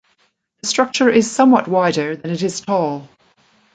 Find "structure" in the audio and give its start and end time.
0.67-1.09